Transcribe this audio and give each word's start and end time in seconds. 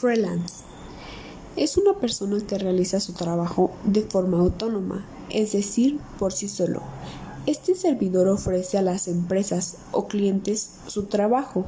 Freelance. 0.00 0.62
Es 1.56 1.76
una 1.76 1.94
persona 1.94 2.38
que 2.46 2.56
realiza 2.56 3.00
su 3.00 3.14
trabajo 3.14 3.72
de 3.82 4.02
forma 4.02 4.38
autónoma, 4.38 5.04
es 5.28 5.50
decir, 5.50 5.98
por 6.20 6.32
sí 6.32 6.48
solo. 6.48 6.82
Este 7.46 7.74
servidor 7.74 8.28
ofrece 8.28 8.78
a 8.78 8.82
las 8.82 9.08
empresas 9.08 9.78
o 9.90 10.06
clientes 10.06 10.74
su 10.86 11.06
trabajo, 11.06 11.64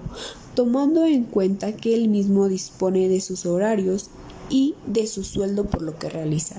tomando 0.54 1.04
en 1.06 1.24
cuenta 1.24 1.72
que 1.72 1.92
él 1.92 2.06
mismo 2.06 2.48
dispone 2.48 3.08
de 3.08 3.20
sus 3.20 3.46
horarios 3.46 4.10
y 4.48 4.76
de 4.86 5.08
su 5.08 5.24
sueldo 5.24 5.64
por 5.64 5.82
lo 5.82 5.98
que 5.98 6.08
realiza. 6.08 6.54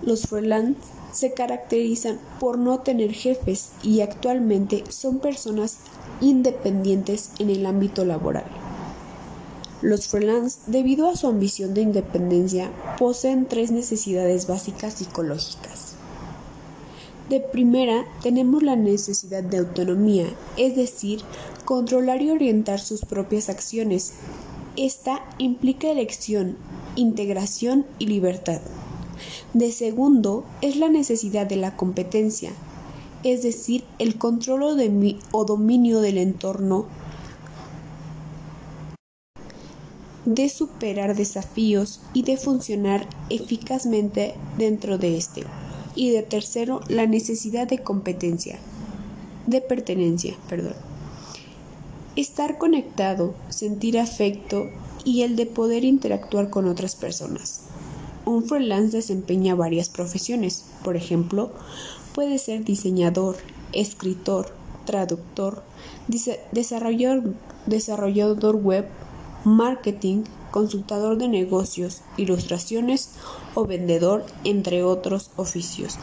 Los 0.00 0.22
freelance 0.22 0.80
se 1.12 1.34
caracterizan 1.34 2.18
por 2.40 2.56
no 2.56 2.80
tener 2.80 3.12
jefes 3.12 3.72
y 3.82 4.00
actualmente 4.00 4.84
son 4.88 5.18
personas 5.18 5.80
independientes 6.22 7.32
en 7.38 7.50
el 7.50 7.66
ámbito 7.66 8.06
laboral. 8.06 8.67
Los 9.80 10.08
freelance, 10.08 10.58
debido 10.66 11.08
a 11.08 11.16
su 11.16 11.28
ambición 11.28 11.72
de 11.72 11.82
independencia, 11.82 12.72
poseen 12.98 13.46
tres 13.46 13.70
necesidades 13.70 14.48
básicas 14.48 14.94
psicológicas. 14.94 15.94
De 17.28 17.40
primera, 17.40 18.04
tenemos 18.22 18.62
la 18.62 18.74
necesidad 18.74 19.44
de 19.44 19.58
autonomía, 19.58 20.26
es 20.56 20.74
decir, 20.74 21.20
controlar 21.64 22.22
y 22.22 22.30
orientar 22.30 22.80
sus 22.80 23.04
propias 23.04 23.48
acciones. 23.48 24.14
Esta 24.76 25.20
implica 25.38 25.90
elección, 25.90 26.56
integración 26.96 27.86
y 27.98 28.06
libertad. 28.06 28.60
De 29.52 29.70
segundo, 29.70 30.44
es 30.60 30.76
la 30.76 30.88
necesidad 30.88 31.46
de 31.46 31.56
la 31.56 31.76
competencia, 31.76 32.50
es 33.22 33.42
decir, 33.42 33.84
el 33.98 34.16
control 34.16 34.62
o, 35.32 35.44
dominio 35.44 36.00
del 36.00 36.18
entorno 36.18 36.86
de 40.34 40.50
superar 40.50 41.16
desafíos 41.16 42.00
y 42.12 42.22
de 42.22 42.36
funcionar 42.36 43.08
eficazmente 43.30 44.34
dentro 44.58 44.98
de 44.98 45.16
este. 45.16 45.44
Y 45.94 46.10
de 46.10 46.22
tercero, 46.22 46.82
la 46.88 47.06
necesidad 47.06 47.66
de 47.66 47.78
competencia, 47.78 48.58
de 49.46 49.62
pertenencia, 49.62 50.36
perdón. 50.46 50.74
Estar 52.14 52.58
conectado, 52.58 53.34
sentir 53.48 53.98
afecto 53.98 54.66
y 55.02 55.22
el 55.22 55.34
de 55.34 55.46
poder 55.46 55.84
interactuar 55.84 56.50
con 56.50 56.68
otras 56.68 56.94
personas. 56.94 57.62
Un 58.26 58.44
freelance 58.44 58.94
desempeña 58.94 59.54
varias 59.54 59.88
profesiones, 59.88 60.66
por 60.84 60.96
ejemplo, 60.96 61.52
puede 62.14 62.36
ser 62.36 62.64
diseñador, 62.64 63.36
escritor, 63.72 64.52
traductor, 64.84 65.62
desarrollador, 66.52 67.32
desarrollador 67.64 68.56
web, 68.56 68.86
marketing, 69.44 70.24
consultador 70.50 71.18
de 71.18 71.28
negocios, 71.28 72.02
ilustraciones 72.16 73.10
o 73.54 73.66
vendedor, 73.66 74.24
entre 74.44 74.82
otros 74.82 75.30
oficios. 75.36 75.98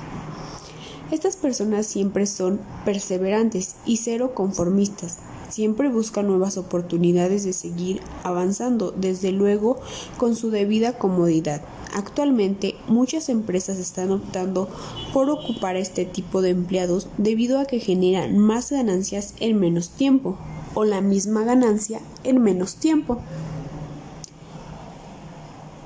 Estas 1.12 1.36
personas 1.36 1.86
siempre 1.86 2.26
son 2.26 2.60
perseverantes 2.84 3.76
y 3.86 3.98
cero 3.98 4.34
conformistas. 4.34 5.20
Siempre 5.50 5.90
buscan 5.90 6.26
nuevas 6.26 6.58
oportunidades 6.58 7.44
de 7.44 7.54
seguir 7.54 8.02
avanzando, 8.24 8.92
desde 8.92 9.32
luego 9.32 9.80
con 10.18 10.36
su 10.36 10.50
debida 10.50 10.98
comodidad. 10.98 11.62
Actualmente 11.94 12.76
muchas 12.88 13.30
empresas 13.30 13.78
están 13.78 14.12
optando 14.12 14.68
por 15.14 15.30
ocupar 15.30 15.76
este 15.76 16.06
tipo 16.06 16.42
de 16.42 16.50
empleados 16.50 17.08
debido 17.18 17.60
a 17.60 17.66
que 17.66 17.80
generan 17.80 18.38
más 18.38 18.72
ganancias 18.72 19.36
en 19.40 19.60
menos 19.60 19.92
tiempo 19.92 20.38
o 20.76 20.84
la 20.86 21.02
misma 21.02 21.44
ganancia 21.44 22.00
en 22.24 22.44
menos 22.44 22.76
tiempo. 22.76 23.20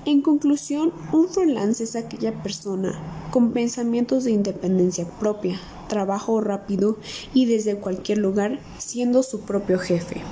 En 0.06 0.22
conclusión, 0.22 0.92
un 1.14 1.30
freelance 1.30 1.84
es 1.84 1.96
aquella 1.96 2.44
persona 2.44 3.00
con 3.32 3.52
pensamientos 3.52 4.24
de 4.24 4.32
independencia 4.32 5.08
propia, 5.20 5.60
trabajo 5.88 6.42
rápido 6.42 6.98
y 7.34 7.46
desde 7.46 7.78
cualquier 7.78 8.18
lugar 8.18 8.60
siendo 8.80 9.24
su 9.24 9.42
propio 9.42 9.78
jefe. 9.78 10.24